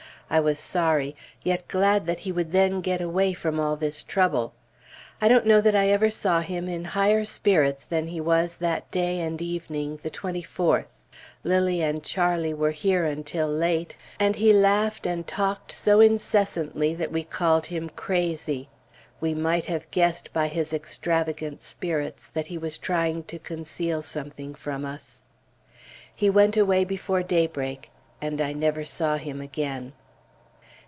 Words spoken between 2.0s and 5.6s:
that he would then get away from all this trouble. I don't know